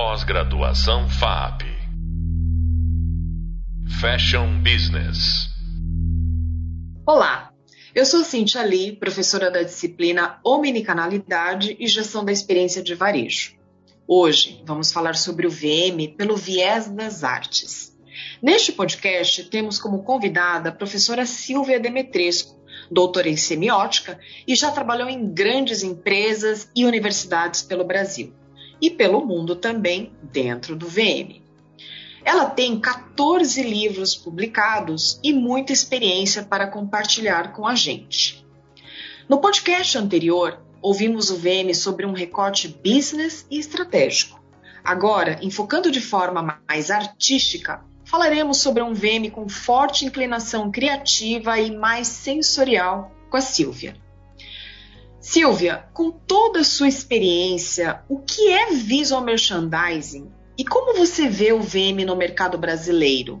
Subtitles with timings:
[0.00, 1.62] Pós-graduação FAP.
[4.00, 5.48] Fashion Business.
[7.04, 7.50] Olá,
[7.92, 13.56] eu sou Cintia Lee, professora da disciplina Omnicanalidade e Gestão da Experiência de Varejo.
[14.06, 17.92] Hoje vamos falar sobre o VM pelo viés das artes.
[18.40, 22.56] Neste podcast, temos como convidada a professora Silvia Demetresco,
[22.88, 28.32] doutora em semiótica e já trabalhou em grandes empresas e universidades pelo Brasil
[28.80, 31.42] e pelo mundo também dentro do VM.
[32.24, 38.46] Ela tem 14 livros publicados e muita experiência para compartilhar com a gente.
[39.28, 44.38] No podcast anterior, ouvimos o VM sobre um recorte business e estratégico.
[44.84, 51.70] Agora, enfocando de forma mais artística, falaremos sobre um VM com forte inclinação criativa e
[51.76, 53.94] mais sensorial com a Silvia.
[55.30, 61.52] Silvia, com toda a sua experiência, o que é visual merchandising e como você vê
[61.52, 63.38] o VM no mercado brasileiro?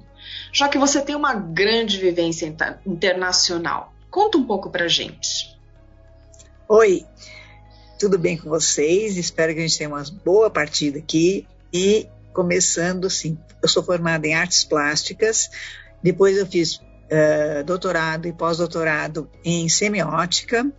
[0.52, 5.58] Já que você tem uma grande vivência internacional, conta um pouco para gente.
[6.68, 7.06] Oi,
[7.98, 9.16] tudo bem com vocês?
[9.16, 13.38] Espero que a gente tenha uma boa partida aqui e começando assim.
[13.62, 15.48] Eu sou formada em artes plásticas,
[16.02, 20.70] depois eu fiz uh, doutorado e pós-doutorado em semiótica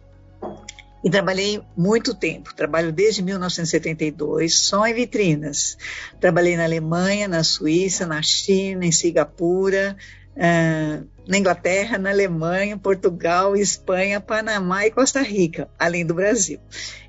[1.04, 2.54] e trabalhei muito tempo.
[2.54, 5.78] Trabalho desde 1972 só em vitrinas.
[6.20, 9.96] Trabalhei na Alemanha, na Suíça, na China, em Singapura,
[10.36, 16.60] uh, na Inglaterra, na Alemanha, Portugal, Espanha, Panamá e Costa Rica, além do Brasil.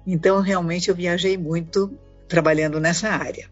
[0.06, 1.92] Então, realmente, eu viajei muito
[2.28, 3.48] trabalhando nessa área.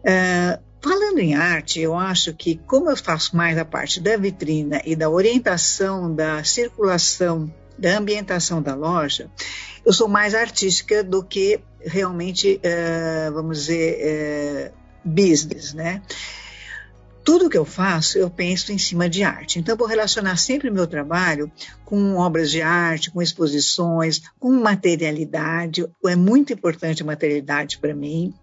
[0.00, 4.80] Uh, falando em arte, eu acho que, como eu faço mais a parte da vitrina
[4.86, 9.30] e da orientação, da circulação, da ambientação da loja,
[9.84, 16.02] eu sou mais artística do que realmente, uh, vamos dizer, uh, business, né?
[17.24, 19.58] Tudo que eu faço, eu penso em cima de arte.
[19.58, 21.50] Então, eu vou relacionar sempre o meu trabalho
[21.84, 25.86] com obras de arte, com exposições, com materialidade.
[26.06, 28.34] É muito importante a materialidade para mim.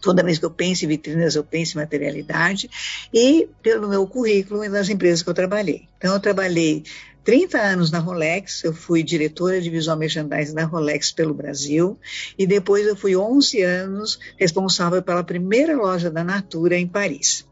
[0.00, 2.70] Toda vez que eu penso em vitrinas, eu penso em materialidade
[3.12, 5.88] e pelo meu currículo e nas empresas que eu trabalhei.
[5.98, 6.84] Então, eu trabalhei
[7.26, 11.98] 30 anos na Rolex, eu fui diretora de visual merchandising da Rolex pelo Brasil
[12.38, 17.44] e depois eu fui 11 anos responsável pela primeira loja da Natura em Paris.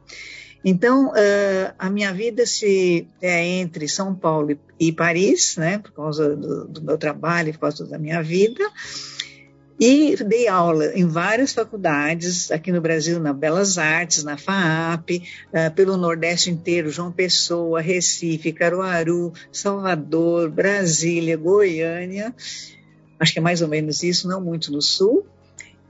[0.65, 6.37] Então, uh, a minha vida se é entre São Paulo e, Paris, né, por causa
[6.37, 8.65] do, do meu trabalho, por causa da minha vida,
[9.79, 15.75] e dei aula em várias faculdades, aqui no Brasil, na Belas Artes, na FAAP, uh,
[15.75, 22.35] pelo Nordeste inteiro, João Pessoa, Recife, Caruaru, Salvador, Brasília, Goiânia,
[23.19, 25.27] acho que é mais ou menos isso, não muito no Sul,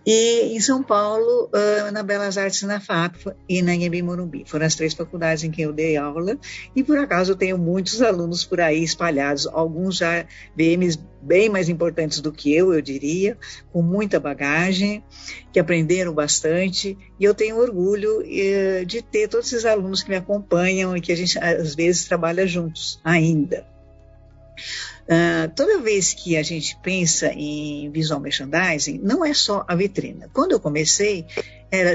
[0.07, 3.15] e em São Paulo, uh, na Belas Artes, na FAP
[3.49, 4.45] e na Inhembi Morumbi.
[4.47, 6.39] Foram as três faculdades em que eu dei aula.
[6.77, 11.71] E por acaso eu tenho muitos alunos por aí espalhados, alguns já VMs bem mais
[11.71, 13.39] importantes do que eu, eu diria,
[13.73, 15.03] com muita bagagem,
[15.51, 16.99] que aprenderam bastante.
[17.19, 21.13] E eu tenho orgulho uh, de ter todos esses alunos que me acompanham e que
[21.13, 23.74] a gente às vezes trabalha juntos ainda.
[25.05, 30.31] Uh, toda vez que a gente pensa em visual merchandising, não é só a vitrina.
[30.33, 31.27] Quando eu comecei,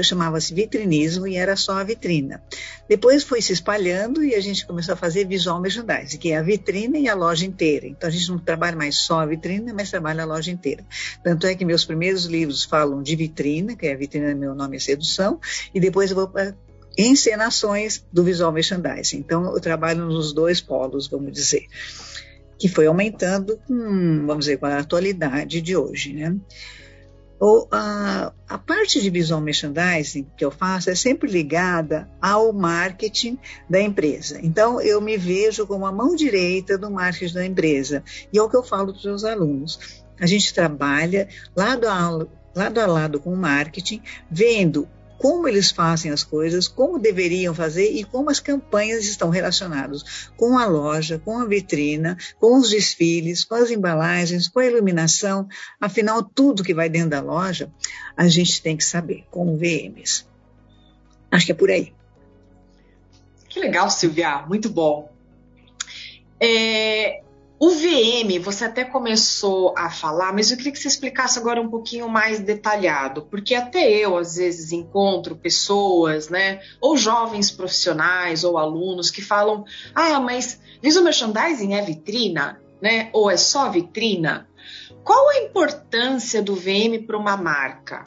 [0.02, 2.42] chamava-se vitrinismo e era só a vitrina.
[2.88, 6.42] Depois foi se espalhando e a gente começou a fazer visual merchandising, que é a
[6.42, 7.86] vitrina e a loja inteira.
[7.86, 10.84] Então a gente não trabalha mais só a vitrina, mas trabalha a loja inteira.
[11.22, 14.76] Tanto é que meus primeiros livros falam de vitrina, que é a vitrina meu nome
[14.76, 15.40] é sedução,
[15.74, 16.54] e depois eu vou para
[16.98, 19.18] encenações do visual merchandising.
[19.18, 21.66] Então eu trabalho nos dois polos, vamos dizer
[22.60, 26.36] que foi aumentando com, vamos dizer, com a atualidade de hoje, né?
[27.42, 33.38] O, a, a, parte de visual merchandising que eu faço é sempre ligada ao marketing
[33.68, 34.38] da empresa.
[34.42, 38.04] Então, eu me vejo como a mão direita do marketing da empresa.
[38.30, 40.02] E é o que eu falo para os meus alunos.
[40.20, 44.86] A gente trabalha lado a, lado a lado com o marketing, vendo
[45.20, 50.56] como eles fazem as coisas, como deveriam fazer e como as campanhas estão relacionadas com
[50.56, 55.46] a loja, com a vitrina, com os desfiles, com as embalagens, com a iluminação.
[55.78, 57.70] Afinal, tudo que vai dentro da loja,
[58.16, 60.24] a gente tem que saber, com VMs.
[61.30, 61.92] Acho que é por aí.
[63.46, 65.12] Que legal, Silvia, muito bom.
[66.40, 67.22] É,
[67.62, 71.68] o VM, você até começou a falar, mas eu queria que você explicasse agora um
[71.68, 78.56] pouquinho mais detalhado, porque até eu, às vezes, encontro pessoas, né, ou jovens profissionais ou
[78.56, 84.48] alunos que falam: ah, mas visual merchandising é vitrina, né, ou é só vitrina?
[85.04, 88.06] Qual a importância do VM para uma marca?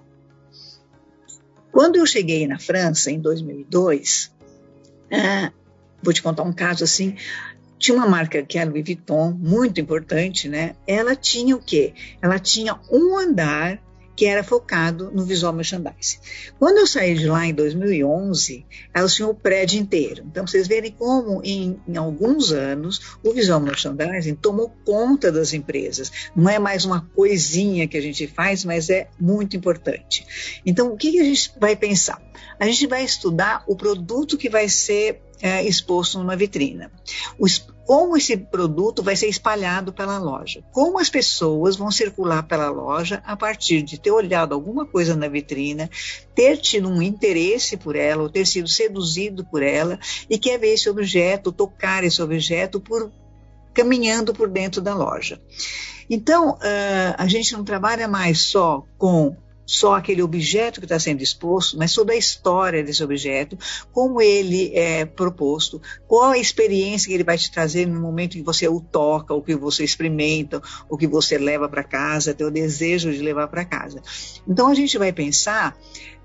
[1.72, 4.34] Quando eu cheguei na França, em 2002,
[5.12, 5.52] ah,
[6.02, 7.16] vou te contar um caso assim,
[7.84, 10.74] tinha uma marca que é a Louis Vuitton, muito importante, né?
[10.88, 11.94] Ela tinha o quê?
[12.22, 13.84] Ela tinha um andar
[14.16, 16.20] que era focado no visual merchandising.
[16.58, 20.24] Quando eu saí de lá em 2011, elas tinham o prédio inteiro.
[20.26, 26.10] Então, vocês verem como em, em, alguns anos o visual merchandising tomou conta das empresas.
[26.34, 30.62] Não é mais uma coisinha que a gente faz, mas é muito importante.
[30.66, 32.22] Então, o que, que a gente vai pensar?
[32.58, 36.90] A gente vai estudar o produto que vai ser é, exposto numa vitrina.
[37.86, 43.22] Como esse produto vai ser espalhado pela loja, como as pessoas vão circular pela loja
[43.26, 45.90] a partir de ter olhado alguma coisa na vitrina,
[46.34, 50.00] ter tido um interesse por ela, ou ter sido seduzido por ela
[50.30, 53.12] e quer ver esse objeto, tocar esse objeto por
[53.74, 55.42] caminhando por dentro da loja.
[56.10, 61.22] Então, uh, a gente não trabalha mais só com só aquele objeto que está sendo
[61.22, 63.58] exposto, mas toda a história desse objeto,
[63.92, 68.42] como ele é proposto, qual a experiência que ele vai te trazer no momento que
[68.42, 72.52] você o toca, ou que você experimenta, ou que você leva para casa, tem o
[72.52, 74.02] desejo de levar para casa.
[74.48, 75.78] Então a gente vai pensar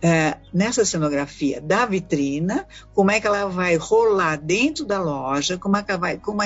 [0.03, 5.77] é, nessa cenografia da vitrina, como é que ela vai rolar dentro da loja, como
[5.77, 6.41] é que vai, como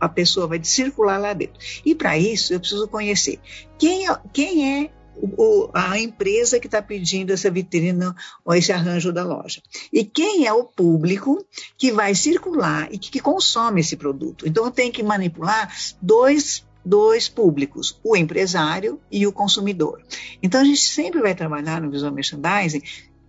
[0.00, 1.58] a pessoa vai circular lá dentro.
[1.84, 3.40] E para isso eu preciso conhecer
[3.78, 4.90] quem é, quem é
[5.20, 8.14] o, a empresa que está pedindo essa vitrina
[8.44, 9.62] ou esse arranjo da loja.
[9.92, 11.44] E quem é o público
[11.76, 14.46] que vai circular e que, que consome esse produto.
[14.46, 20.00] Então, tenho que manipular dois dois públicos, o empresário e o consumidor.
[20.40, 22.80] Então a gente sempre vai trabalhar no visual merchandising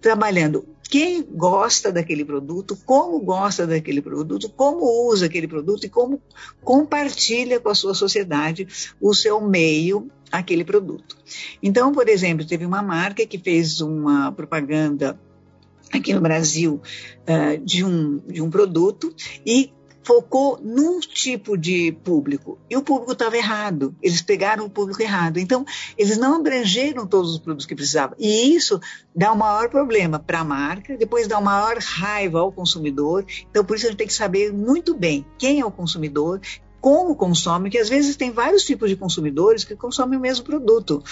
[0.02, 6.22] trabalhando quem gosta daquele produto, como gosta daquele produto, como usa aquele produto e como
[6.64, 8.68] compartilha com a sua sociedade
[9.02, 11.18] o seu meio aquele produto.
[11.62, 15.20] Então, por exemplo, teve uma marca que fez uma propaganda
[15.92, 16.82] aqui no Brasil
[17.24, 19.14] uh, de, um, de um produto
[19.46, 19.72] e
[20.08, 23.94] focou num tipo de público e o público estava errado.
[24.02, 25.38] Eles pegaram o público errado.
[25.38, 25.66] Então,
[25.98, 28.16] eles não abrangeram todos os produtos que precisavam.
[28.18, 28.80] E isso
[29.14, 33.26] dá o um maior problema para a marca, depois dá uma maior raiva ao consumidor.
[33.52, 36.40] Então, por isso a gente tem que saber muito bem quem é o consumidor,
[36.88, 41.04] como consome, que às vezes tem vários tipos de consumidores que consomem o mesmo produto.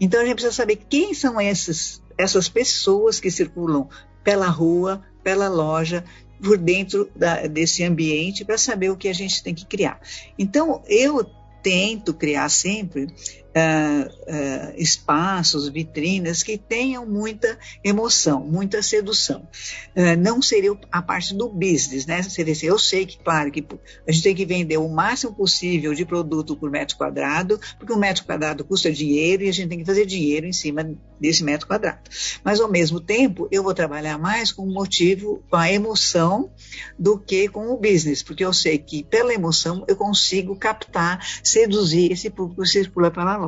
[0.00, 3.88] Então a gente precisa saber quem são esses, essas pessoas que circulam
[4.22, 6.04] pela rua, pela loja,
[6.40, 10.00] por dentro da, desse ambiente para saber o que a gente tem que criar.
[10.38, 11.28] Então eu
[11.64, 13.08] tento criar sempre
[13.54, 19.48] uh, espaços, vitrinas que tenham muita emoção, muita sedução.
[19.96, 22.22] Uh, não seria a parte do business, né?
[22.22, 23.64] Seria assim, eu sei que, claro, que
[24.06, 27.98] a gente tem que vender o máximo possível de produto por metro quadrado, porque um
[27.98, 31.66] metro quadrado custa dinheiro e a gente tem que fazer dinheiro em cima desse metro
[31.66, 32.10] quadrado.
[32.42, 36.50] Mas, ao mesmo tempo, eu vou trabalhar mais com o motivo, com a emoção,
[36.98, 42.12] do que com o business, porque eu sei que pela emoção eu consigo captar, seduzir
[42.12, 43.43] esse público que circula pela loja.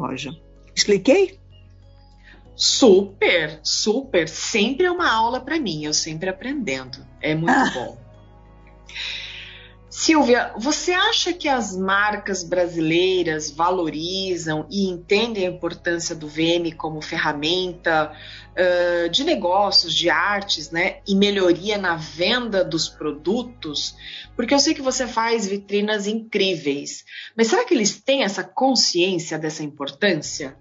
[0.75, 1.39] Expliquei?
[2.55, 4.29] Super, super.
[4.29, 7.07] Sempre é uma aula para mim, eu sempre aprendendo.
[7.21, 7.71] É muito ah.
[7.75, 7.99] bom.
[10.07, 17.03] Silvia, você acha que as marcas brasileiras valorizam e entendem a importância do VM como
[17.03, 18.13] ferramenta
[18.53, 23.97] uh, de negócios, de artes, né, e melhoria na venda dos produtos?
[24.37, 27.05] Porque eu sei que você faz vitrinas incríveis,
[27.37, 30.57] mas será que eles têm essa consciência dessa importância?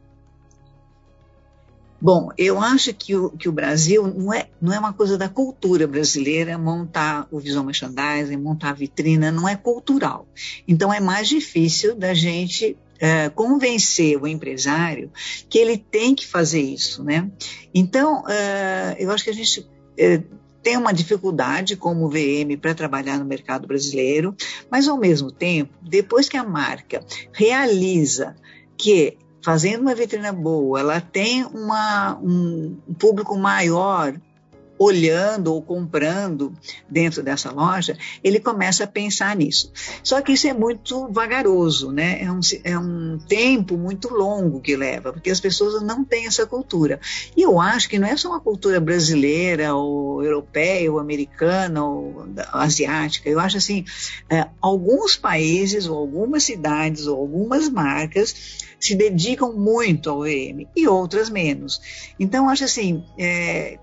[2.06, 5.28] Bom, eu acho que o, que o Brasil não é, não é uma coisa da
[5.28, 10.28] cultura brasileira montar o visual merchandising, montar a vitrina, não é cultural.
[10.68, 15.12] Então é mais difícil da gente é, convencer o empresário
[15.50, 17.28] que ele tem que fazer isso, né?
[17.74, 20.22] Então, é, eu acho que a gente é,
[20.62, 24.36] tem uma dificuldade como VM para trabalhar no mercado brasileiro,
[24.70, 28.36] mas ao mesmo tempo, depois que a marca realiza
[28.78, 34.16] que fazendo uma vitrina boa, ela tem uma, um público maior
[34.78, 36.54] olhando ou comprando
[36.90, 39.72] dentro dessa loja, ele começa a pensar nisso.
[40.04, 42.22] Só que isso é muito vagaroso, né?
[42.22, 46.46] É um, é um tempo muito longo que leva, porque as pessoas não têm essa
[46.46, 47.00] cultura.
[47.36, 52.26] E eu acho que não é só uma cultura brasileira, ou europeia, ou americana, ou
[52.52, 53.30] asiática.
[53.30, 53.86] Eu acho assim,
[54.30, 60.88] é, alguns países, ou algumas cidades, ou algumas marcas se dedicam muito ao EM e
[60.88, 61.82] outras menos.
[62.20, 63.80] Então, acho assim, é,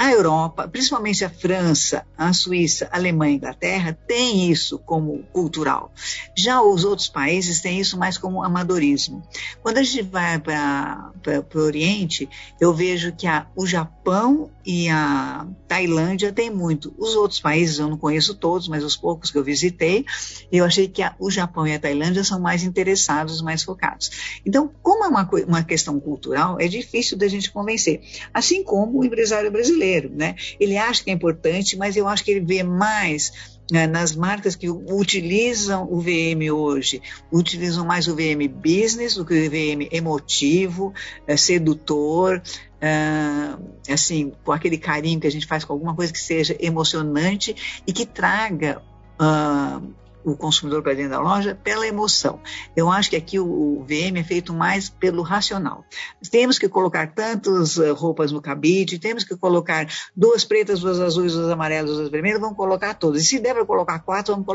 [0.00, 5.22] a Europa, principalmente a França, a Suíça, a Alemanha e a Inglaterra, tem isso como
[5.30, 5.92] cultural.
[6.34, 9.22] Já os outros países têm isso mais como amadorismo.
[9.62, 11.12] Quando a gente vai para
[11.54, 12.26] o Oriente,
[12.58, 16.94] eu vejo que a, o Japão e a Tailândia têm muito.
[16.96, 20.06] Os outros países eu não conheço todos, mas os poucos que eu visitei,
[20.50, 24.40] eu achei que a, o Japão e a Tailândia são mais interessados, mais focados.
[24.46, 28.00] Então, como é uma, uma questão cultural, é difícil da gente convencer.
[28.32, 30.36] Assim como o empresário brasileiro né?
[30.58, 33.32] Ele acha que é importante, mas eu acho que ele vê mais
[33.70, 37.00] né, nas marcas que utilizam o VM hoje,
[37.32, 40.92] utilizam mais o VM business do que o VM emotivo,
[41.26, 42.42] é, sedutor,
[42.80, 47.82] é, assim, com aquele carinho que a gente faz com alguma coisa que seja emocionante
[47.86, 48.82] e que traga
[49.20, 49.86] uh,
[50.24, 52.40] o consumidor para dentro da loja pela emoção.
[52.76, 55.84] Eu acho que aqui o, VM é feito mais pelo racional.
[56.30, 61.32] Temos que colocar tantas uh, roupas no cabide, temos que colocar duas pretas, duas azuis,
[61.32, 63.22] duas amarelas, duas vermelhas, vamos colocar todas.
[63.22, 64.46] E se der para colocar quatro, vamos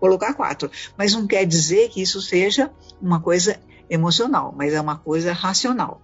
[0.00, 0.70] colocar quatro.
[0.96, 6.00] Mas não quer dizer que isso seja uma coisa emocional, mas é uma coisa racional.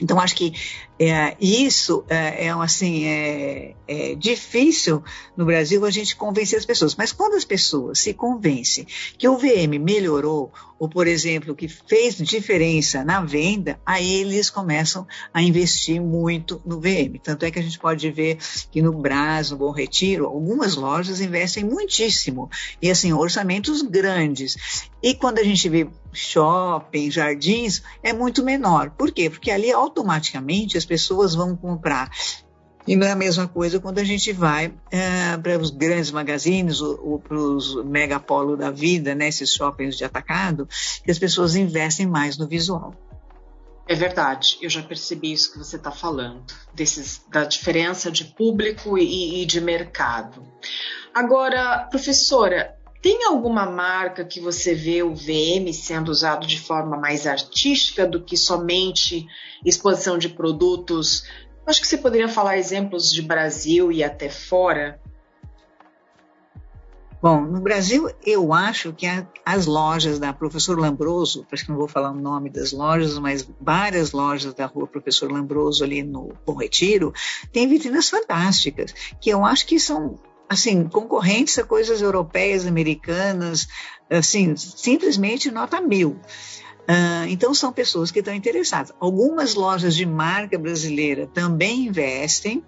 [0.00, 0.52] Então, acho que
[0.98, 5.02] é, isso é, é assim, é, é, difícil
[5.36, 6.94] no Brasil a gente convencer as pessoas.
[6.94, 8.86] Mas quando as pessoas se convencem
[9.18, 15.06] que o VM melhorou, ou, por exemplo, que fez diferença na venda, aí eles começam
[15.32, 17.20] a investir muito no VM.
[17.22, 18.38] Tanto é que a gente pode ver
[18.70, 22.48] que no Brás, no Bom Retiro, algumas lojas investem muitíssimo.
[22.80, 24.88] E, assim, orçamentos grandes.
[25.02, 28.88] E quando a gente vê shopping, jardins, é muito menor.
[28.88, 29.28] Por quê?
[29.28, 32.10] Porque ali automaticamente as pessoas vão comprar
[32.86, 36.80] e não é a mesma coisa quando a gente vai é, para os grandes magazines
[36.80, 40.68] ou, ou para os megapolo da vida, né, esses shoppings de atacado,
[41.04, 42.94] que as pessoas investem mais no visual.
[43.86, 48.96] É verdade, eu já percebi isso que você está falando, desses, da diferença de público
[48.96, 50.46] e, e de mercado.
[51.12, 57.26] Agora, professora, tem alguma marca que você vê o VM sendo usado de forma mais
[57.26, 59.26] artística do que somente
[59.64, 61.24] exposição de produtos?
[61.66, 65.00] Acho que você poderia falar exemplos de Brasil e até fora.
[67.22, 71.76] Bom, no Brasil, eu acho que a, as lojas da Professor Lambroso, acho que não
[71.76, 76.32] vou falar o nome das lojas, mas várias lojas da rua Professor Lambroso, ali no
[76.46, 77.12] Bom Retiro,
[77.52, 83.68] têm vitrinas fantásticas, que eu acho que são assim, concorrentes a coisas europeias, americanas,
[84.10, 86.18] assim, simplesmente nota mil.
[86.90, 88.92] Uh, então, são pessoas que estão interessadas.
[88.98, 92.64] Algumas lojas de marca brasileira também investem,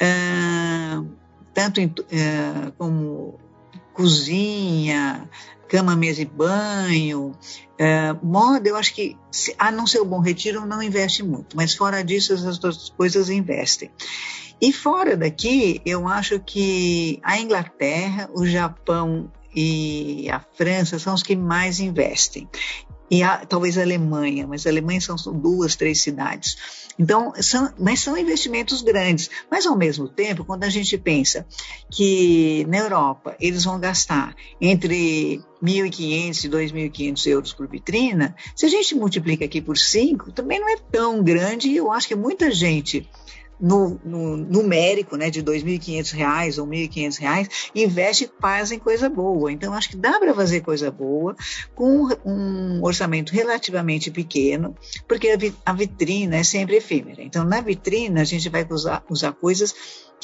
[0.00, 1.04] uh,
[1.52, 3.36] tanto em, uh, como
[3.92, 5.28] cozinha,
[5.68, 7.32] cama, mesa e banho.
[8.22, 9.16] moda, eu acho que,
[9.58, 13.28] a não ser o Bom Retiro, não investe muito, mas fora disso, as outras coisas
[13.28, 13.90] investem.
[14.60, 21.22] E fora daqui, eu acho que a Inglaterra, o Japão e a França são os
[21.22, 22.48] que mais investem.
[23.10, 26.56] E a, talvez a Alemanha, mas a Alemanha são, duas, três cidades.
[26.98, 29.28] Então, são, mas são investimentos grandes.
[29.50, 31.46] Mas, ao mesmo tempo, quando a gente pensa
[31.90, 38.68] que na Europa eles vão gastar entre 1.500 e 2.500 euros por vitrina, se a
[38.68, 42.50] gente multiplica aqui por cinco, também não é tão grande e eu acho que muita
[42.50, 43.08] gente
[43.64, 49.50] no, no numérico, né, de R$ 2.500 ou R$ 1.500, investe e fazem coisa boa.
[49.50, 51.34] Então, acho que dá para fazer coisa boa
[51.74, 54.76] com um orçamento relativamente pequeno,
[55.08, 57.22] porque a vitrina é sempre efêmera.
[57.22, 59.74] Então, na vitrina, a gente vai usar, usar coisas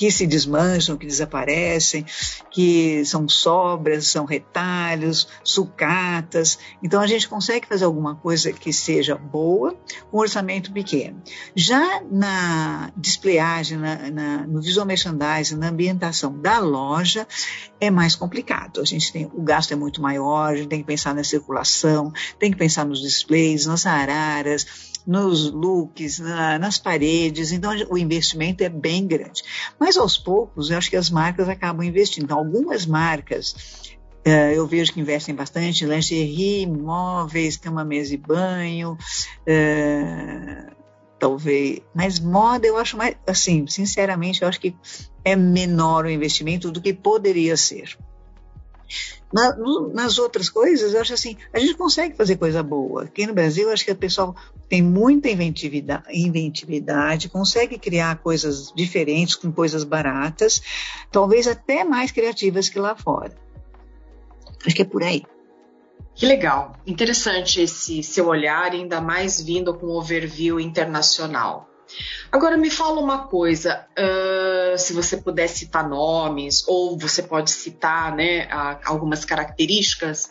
[0.00, 2.06] que se desmancham, que desaparecem,
[2.50, 6.58] que são sobras, são retalhos, sucatas.
[6.82, 9.76] Então a gente consegue fazer alguma coisa que seja boa
[10.10, 11.22] com um orçamento pequeno.
[11.54, 17.28] Já na displayagem, na, na, no visual merchandising, na ambientação da loja,
[17.78, 18.80] é mais complicado.
[18.80, 22.10] A gente tem, o gasto é muito maior, a gente tem que pensar na circulação,
[22.38, 28.62] tem que pensar nos displays, nas araras, nos looks, na, nas paredes, então o investimento
[28.62, 29.42] é bem grande.
[29.78, 32.24] Mas aos poucos, eu acho que as marcas acabam investindo.
[32.24, 33.54] Então, algumas marcas
[34.20, 40.76] Uh, eu vejo que investem bastante lingerie, móveis, cama, mesa e banho, uh,
[41.18, 41.80] talvez.
[41.94, 44.76] Mas moda eu acho mais, assim, sinceramente, eu acho que
[45.24, 47.96] é menor o investimento do que poderia ser.
[49.32, 53.04] Na, no, nas outras coisas, eu acho assim, a gente consegue fazer coisa boa.
[53.04, 54.34] Aqui no Brasil, eu acho que o pessoal
[54.68, 60.60] tem muita inventividade, inventividade, consegue criar coisas diferentes, com coisas baratas,
[61.12, 63.34] talvez até mais criativas que lá fora.
[64.66, 65.22] Acho que é por aí.
[66.14, 71.69] Que legal, interessante esse seu olhar, ainda mais vindo com o overview internacional.
[72.30, 78.14] Agora me fala uma coisa, uh se você puder citar nomes, ou você pode citar
[78.14, 78.48] né,
[78.84, 80.30] algumas características,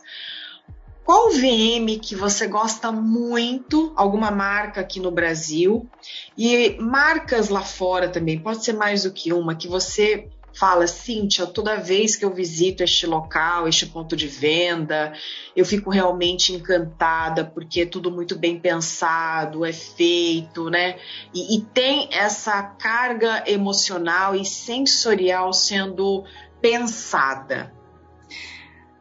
[1.03, 5.89] qual VM que você gosta muito, alguma marca aqui no Brasil,
[6.37, 11.45] e marcas lá fora também, pode ser mais do que uma, que você fala, Cíntia,
[11.45, 15.13] toda vez que eu visito este local, este ponto de venda,
[15.55, 20.97] eu fico realmente encantada, porque é tudo muito bem pensado, é feito, né?
[21.33, 26.23] E, e tem essa carga emocional e sensorial sendo
[26.61, 27.73] pensada.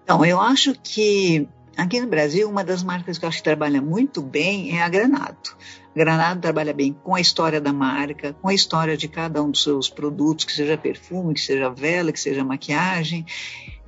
[0.04, 3.80] Então, eu acho que aqui no Brasil, uma das marcas que eu acho que trabalha
[3.80, 5.56] muito bem é a Granado.
[5.98, 9.64] Granado trabalha bem com a história da marca, com a história de cada um dos
[9.64, 13.26] seus produtos, que seja perfume, que seja vela, que seja maquiagem.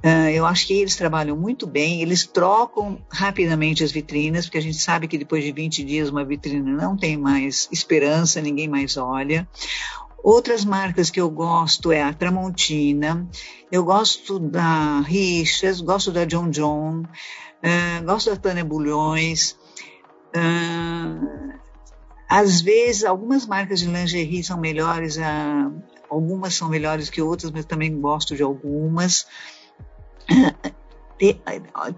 [0.04, 4.62] Uh, eu acho que eles trabalham muito bem, eles trocam rapidamente as vitrinas, porque a
[4.62, 8.96] gente sabe que depois de 20 dias uma vitrina não tem mais esperança, ninguém mais
[8.96, 9.48] olha.
[10.22, 13.28] Outras marcas que eu gosto é a Tramontina,
[13.70, 19.56] eu gosto da Richas, gosto da John John, uh, gosto da Tânia Bulhões,
[20.34, 21.60] uh,
[22.30, 25.68] às vezes, algumas marcas de lingerie são melhores, ah,
[26.08, 29.26] algumas são melhores que outras, mas também gosto de algumas.
[31.18, 31.38] Tem,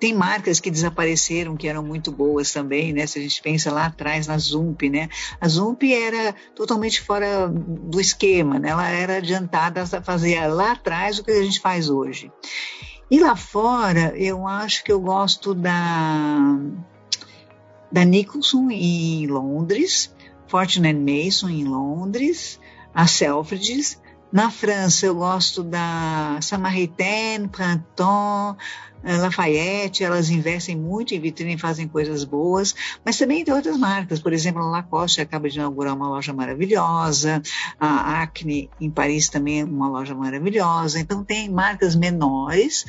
[0.01, 3.07] tem, marcas que desapareceram que eram muito boas também, né?
[3.07, 5.09] Se a gente pensa lá atrás na Zump, né?
[5.41, 8.71] A Zump era totalmente fora do esquema, né?
[8.71, 12.33] Ela era adiantada a fazer lá atrás o que a gente faz hoje.
[13.09, 16.59] E lá fora, eu acho que eu gosto da
[17.93, 20.12] da Nicholson em Londres,
[20.53, 22.61] Fortune Mason em Londres,
[22.95, 23.99] a Selfridges.
[24.31, 28.59] Na França eu gosto da Samaritaine, Printemps,
[29.03, 34.21] eh, Lafayette, elas investem muito em vitrine fazem coisas boas, mas também tem outras marcas,
[34.21, 37.41] por exemplo, a Lacoste acaba de inaugurar uma loja maravilhosa,
[37.81, 42.85] a Acne em Paris também é uma loja maravilhosa, então tem marcas menores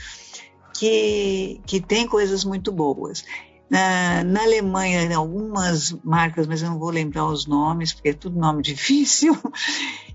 [0.73, 3.23] que, que tem coisas muito boas.
[3.69, 8.39] Na, na Alemanha, algumas marcas, mas eu não vou lembrar os nomes, porque é tudo
[8.39, 9.35] nome difícil.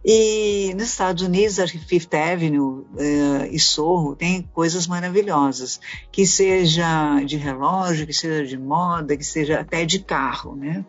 [0.05, 2.87] E nos Estados Unidos, que Fifth Avenue uh,
[3.51, 5.81] e Sorro tem coisas maravilhosas,
[6.13, 10.85] que seja de relógio, que seja de moda, que seja até de carro, né?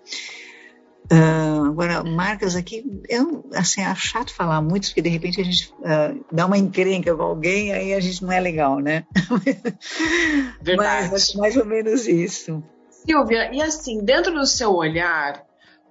[1.11, 5.73] Uh, agora, marcas aqui, eu assim, acho chato falar muito, porque de repente a gente
[5.79, 9.05] uh, dá uma encrenca com alguém, aí a gente não é legal, né?
[10.61, 11.09] Verdade.
[11.11, 12.63] Mas mais ou menos isso.
[12.91, 15.43] Silvia, e assim, dentro do seu olhar,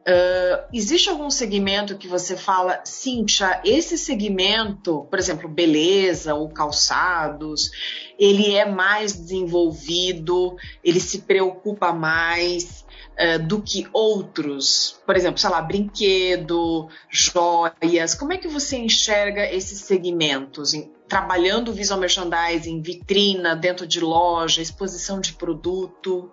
[0.09, 7.71] Uh, existe algum segmento que você fala, Cíntia, esse segmento, por exemplo, beleza ou calçados,
[8.19, 12.87] ele é mais desenvolvido, ele se preocupa mais,
[13.19, 14.99] uh, do que outros?
[15.05, 18.15] Por exemplo, sei lá, brinquedo, joias.
[18.15, 20.73] Como é que você enxerga esses segmentos?
[20.73, 26.33] Em, trabalhando visual merchandising, vitrina, dentro de loja, exposição de produto?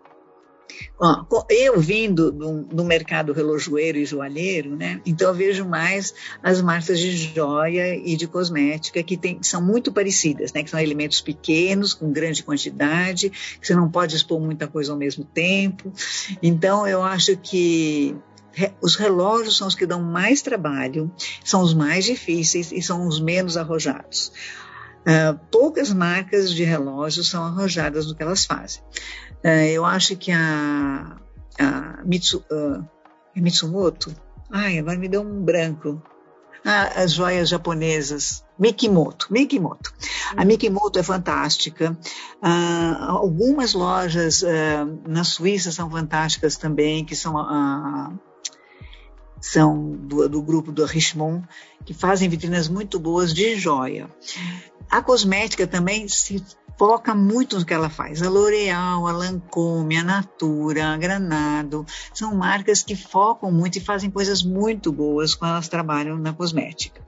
[1.50, 5.02] Eu vindo do, do, mercado relojoeiro e joalheiro, né?
[5.06, 9.92] Então eu vejo mais as marcas de joia e de cosmética que, tem, são muito
[9.92, 10.64] parecidas, né?
[10.64, 14.98] Que são elementos pequenos, com grande quantidade, que você não pode expor muita coisa ao
[14.98, 15.92] mesmo tempo.
[16.42, 18.16] Então eu acho que
[18.82, 21.12] os relógios são os que dão mais trabalho,
[21.44, 24.32] são os mais difíceis e são os menos arrojados.
[25.06, 28.82] Uh, poucas marcas de relógios são arrojadas no que elas fazem.
[29.44, 31.18] Uh, eu acho que a,
[31.60, 32.84] a Mitsu, uh,
[33.36, 34.12] Mitsumoto,
[34.52, 36.02] ai, agora me deu um branco.
[36.68, 39.94] Ah, as joias japonesas, Mikimoto, Mikimoto.
[40.36, 40.46] A hum.
[40.46, 41.96] Mikimoto é fantástica.
[42.42, 44.48] Uh, algumas lojas uh,
[45.08, 47.36] na Suíça são fantásticas também, que são,
[49.40, 51.48] são do, do, grupo do Richemont,
[51.86, 54.10] que fazem vitrinas muito boas de joia.
[54.90, 56.44] A cosmética também se
[56.78, 58.22] foca muito no que ela faz.
[58.22, 64.10] A L'Oréal, a Lancôme, a Natura, a Granado, são marcas que focam muito e fazem
[64.10, 67.02] coisas muito boas quando elas trabalham na cosmética.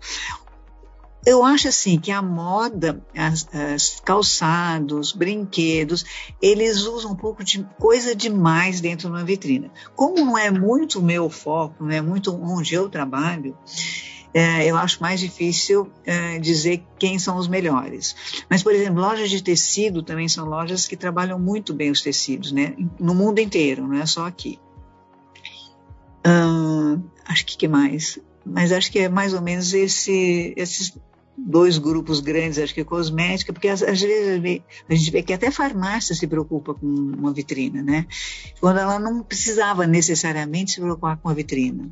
[1.26, 6.06] Eu acho assim que a moda, as, as calçados, brinquedos,
[6.42, 9.70] eles usam um pouco de coisa demais dentro de uma vitrina.
[9.94, 13.58] Como não é muito o meu foco, não é muito onde eu trabalho,
[14.34, 18.16] é, eu acho mais difícil é, dizer quem são os melhores.
[18.50, 22.52] Mas, por exemplo, lojas de tecido também são lojas que trabalham muito bem os tecidos,
[22.52, 22.76] né?
[23.00, 24.60] No mundo inteiro, não é só aqui.
[27.26, 28.20] acho que que mais?
[28.46, 30.98] Mas acho que é mais ou menos esse, esses
[31.38, 35.34] dois grupos grandes, acho que é cosmética, porque às, às vezes a gente vê que
[35.34, 38.08] até farmácia se preocupa com uma vitrina, né?
[38.60, 41.90] Quando ela não precisava necessariamente se preocupar com a vitrina.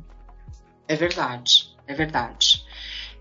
[0.88, 2.64] É verdade é verdade.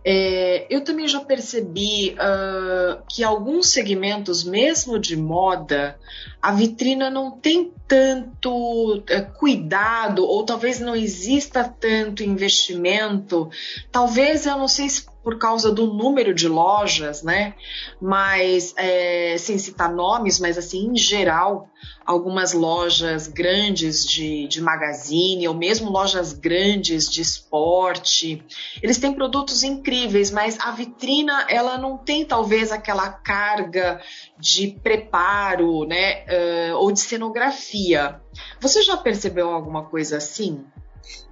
[0.08, 5.98] É, eu também já percebi uh, que alguns segmentos, mesmo de moda,
[6.40, 13.50] a vitrina não tem tanto uh, cuidado, ou talvez não exista tanto investimento.
[13.92, 17.56] Talvez, eu não sei se por causa do número de lojas, né?
[18.00, 21.68] Mas, é, sem citar nomes, mas assim, em geral,
[22.06, 28.46] algumas lojas grandes de, de magazine, ou mesmo lojas grandes de esporte,
[28.84, 34.00] eles têm produtos incríveis, mas a vitrina, ela não tem talvez aquela carga
[34.38, 36.24] de preparo, né?
[36.26, 38.22] Uh, ou de cenografia.
[38.60, 40.64] Você já percebeu alguma coisa assim?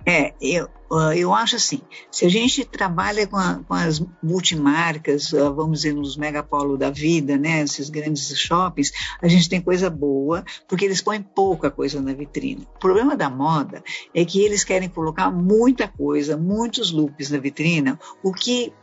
[0.05, 0.69] É, eu,
[1.15, 1.81] eu acho assim,
[2.12, 7.38] se a gente trabalha com, a, com as multimarcas, vamos dizer, nos megapolos da vida,
[7.38, 12.13] né, esses grandes shoppings, a gente tem coisa boa, porque eles põem pouca coisa na
[12.13, 12.67] vitrine.
[12.75, 13.81] O problema da moda
[14.13, 18.73] é que eles querem colocar muita coisa, muitos loops na vitrina, o que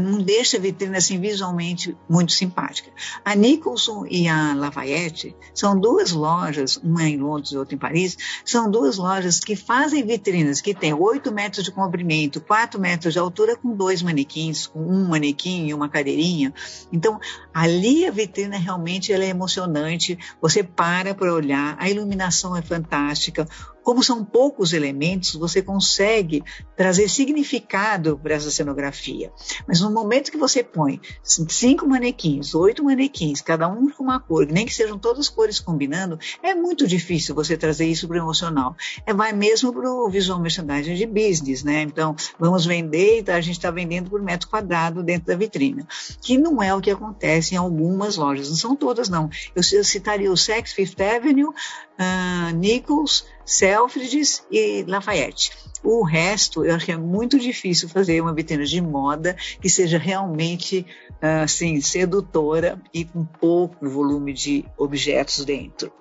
[0.00, 2.90] não deixa a vitrine assim visualmente muito simpática.
[3.24, 8.16] A Nicholson e a Lafayette são duas lojas, uma em Londres e outra em Paris,
[8.44, 13.18] são duas lojas que fazem vitrinas que têm 8 metros de comprimento, 4 metros de
[13.18, 16.52] altura com dois manequins, com um manequim e uma cadeirinha.
[16.92, 17.20] Então,
[17.52, 23.46] ali a vitrina realmente ela é emocionante, você para para olhar, a iluminação é fantástica,
[23.88, 26.44] como são poucos elementos, você consegue
[26.76, 29.32] trazer significado para essa cenografia.
[29.66, 34.46] Mas no momento que você põe cinco manequins, oito manequins, cada um com uma cor,
[34.46, 38.76] nem que sejam todas cores combinando, é muito difícil você trazer isso para o emocional.
[39.06, 41.80] É, vai mesmo para o visual merchandising de business, né?
[41.80, 45.88] Então, vamos vender, então a gente está vendendo por metro quadrado dentro da vitrina,
[46.20, 49.30] que não é o que acontece em algumas lojas, não são todas não.
[49.56, 51.54] Eu citaria o Saks Fifth Avenue,
[51.98, 55.52] uh, Nichols, Selfridges e Lafayette.
[55.82, 59.96] O resto, eu acho que é muito difícil fazer uma vitrine de moda que seja
[59.96, 60.84] realmente
[61.20, 65.92] assim sedutora e com pouco volume de objetos dentro.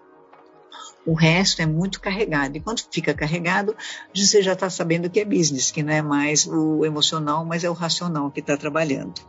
[1.07, 2.57] O resto é muito carregado.
[2.57, 3.73] E quando fica carregado,
[4.13, 7.69] você já está sabendo que é business, que não é mais o emocional, mas é
[7.69, 9.21] o racional que está trabalhando.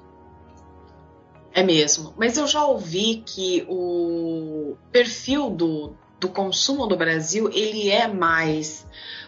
[1.52, 2.12] É mesmo.
[2.18, 8.87] Mas eu já ouvi que o perfil do, do consumo do Brasil, ele é mais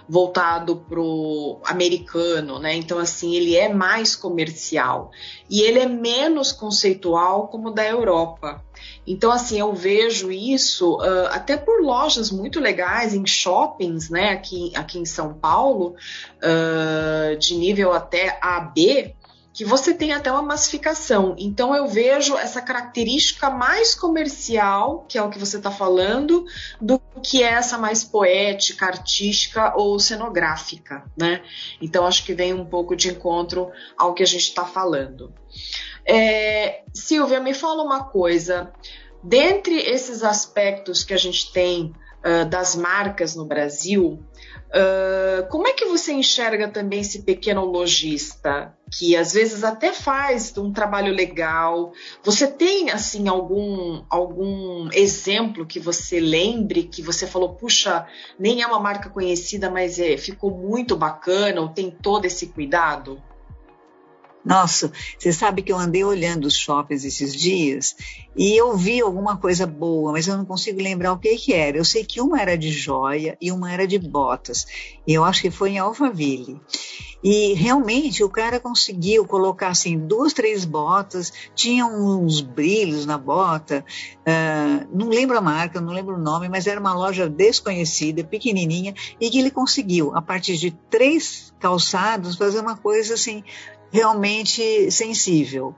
[0.08, 2.74] voltado pro americano, né?
[2.74, 5.12] Então assim, ele é mais comercial
[5.48, 8.60] e ele é menos conceitual como da Europa.
[9.06, 14.30] Então assim, eu vejo isso uh, até por lojas muito legais em shoppings, né?
[14.30, 15.94] Aqui, aqui em São Paulo,
[16.42, 19.14] uh, de nível até AB,
[19.52, 21.34] que você tem até uma massificação.
[21.38, 26.44] Então eu vejo essa característica mais comercial, que é o que você está falando,
[26.80, 31.42] do que essa mais poética, artística ou cenográfica, né?
[31.80, 35.32] Então acho que vem um pouco de encontro ao que a gente está falando.
[36.06, 38.72] É, Silvia, me fala uma coisa.
[39.22, 41.92] Dentre esses aspectos que a gente tem
[42.24, 44.24] uh, das marcas no Brasil,
[44.70, 50.56] Uh, como é que você enxerga também esse pequeno lojista que às vezes até faz
[50.56, 51.92] um trabalho legal?
[52.22, 58.06] Você tem assim algum algum exemplo que você lembre que você falou, puxa,
[58.38, 63.20] nem é uma marca conhecida, mas é, ficou muito bacana ou tem todo esse cuidado?
[64.44, 67.94] Nossa, você sabe que eu andei olhando os shoppings esses dias
[68.34, 71.76] e eu vi alguma coisa boa, mas eu não consigo lembrar o que, que era.
[71.76, 74.66] Eu sei que uma era de joia e uma era de botas.
[75.06, 76.58] E eu acho que foi em Alphaville.
[77.22, 83.84] E realmente o cara conseguiu colocar assim duas, três botas, tinha uns brilhos na bota,
[84.20, 88.94] uh, não lembro a marca, não lembro o nome, mas era uma loja desconhecida, pequenininha,
[89.20, 93.44] e que ele conseguiu, a partir de três calçados, fazer uma coisa assim
[93.92, 95.74] realmente sensível.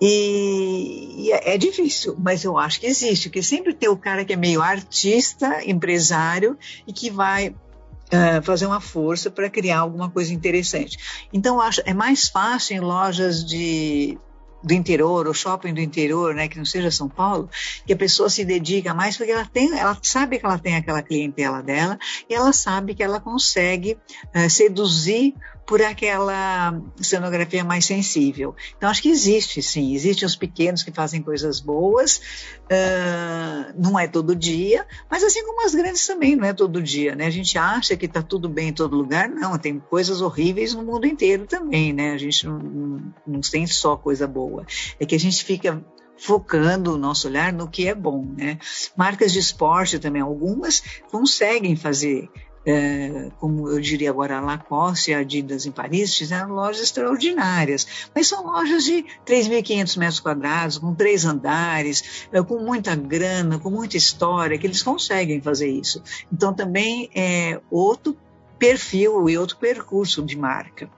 [0.00, 4.24] E, e, é, é difícil, mas eu acho que existe, porque sempre tem o cara
[4.24, 10.10] que é meio artista, empresário e que vai uh, fazer uma força para criar alguma
[10.10, 10.98] coisa interessante.
[11.32, 14.18] Então, acho é mais fácil em lojas de
[14.62, 17.48] do interior, ou shopping do interior, né, que não seja São Paulo,
[17.86, 21.02] que a pessoa se dedica mais porque ela tem, ela sabe que ela tem aquela
[21.02, 21.96] clientela dela
[22.28, 23.96] e ela sabe que ela consegue
[24.34, 25.34] uh, seduzir
[25.66, 28.54] por aquela cenografia mais sensível.
[28.76, 29.94] Então, acho que existe, sim.
[29.94, 32.20] Existem os pequenos que fazem coisas boas,
[32.64, 37.16] uh, não é todo dia, mas assim como as grandes também, não é todo dia,
[37.16, 37.26] né?
[37.26, 40.84] A gente acha que está tudo bem em todo lugar, não, tem coisas horríveis no
[40.84, 42.12] mundo inteiro também, né?
[42.12, 44.64] A gente não, não, não tem só coisa boa.
[45.00, 45.84] É que a gente fica
[46.18, 48.58] focando o nosso olhar no que é bom, né?
[48.96, 52.30] Marcas de esporte também, algumas conseguem fazer
[52.66, 58.08] é, como eu diria agora, a Lacoste e a Adidas em Paris, fizeram lojas extraordinárias,
[58.12, 63.70] mas são lojas de 3.500 metros quadrados, com três andares, é, com muita grana, com
[63.70, 66.02] muita história, que eles conseguem fazer isso.
[66.32, 68.16] Então, também é outro
[68.58, 70.90] perfil e outro percurso de marca.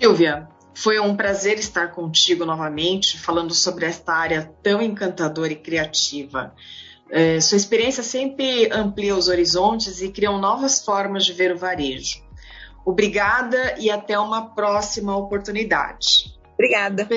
[0.00, 6.52] Silvia, foi um prazer estar contigo novamente, falando sobre esta área tão encantadora e criativa.
[7.16, 12.20] É, sua experiência sempre amplia os horizontes e cria novas formas de ver o varejo.
[12.84, 16.36] Obrigada e até uma próxima oportunidade.
[16.54, 17.08] Obrigada.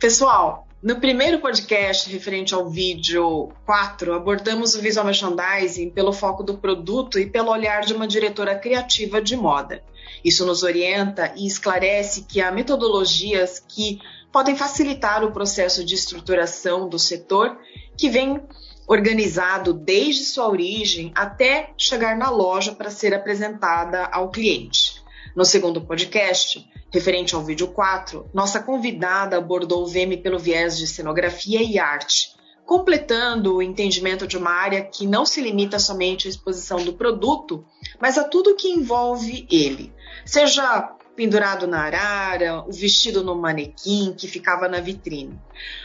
[0.00, 6.58] Pessoal, no primeiro podcast referente ao vídeo 4, abordamos o visual merchandising pelo foco do
[6.58, 9.80] produto e pelo olhar de uma diretora criativa de moda.
[10.24, 14.00] Isso nos orienta e esclarece que há metodologias que
[14.32, 17.56] podem facilitar o processo de estruturação do setor
[17.96, 18.42] que vem
[18.86, 25.02] organizado desde sua origem até chegar na loja para ser apresentada ao cliente.
[25.34, 30.86] No segundo podcast, referente ao vídeo 4, nossa convidada abordou o VM pelo viés de
[30.86, 36.30] cenografia e arte, completando o entendimento de uma área que não se limita somente à
[36.30, 37.64] exposição do produto,
[38.00, 39.92] mas a tudo que envolve ele,
[40.24, 45.38] seja pendurado na arara, o vestido no manequim que ficava na vitrine.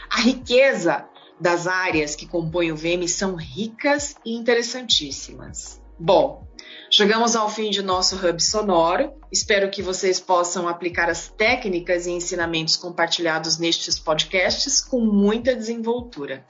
[0.08, 1.06] A riqueza
[1.40, 5.80] das áreas que compõem o VM são ricas e interessantíssimas.
[5.98, 6.46] Bom,
[6.90, 9.14] chegamos ao fim de nosso hub sonoro.
[9.32, 16.46] Espero que vocês possam aplicar as técnicas e ensinamentos compartilhados nestes podcasts com muita desenvoltura.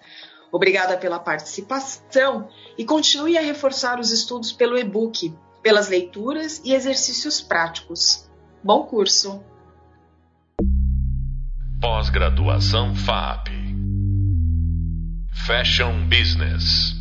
[0.53, 7.40] Obrigada pela participação e continue a reforçar os estudos pelo e-book, pelas leituras e exercícios
[7.40, 8.29] práticos.
[8.62, 9.40] Bom curso!
[11.81, 13.60] Pós-graduação FAP
[15.46, 17.00] Fashion Business.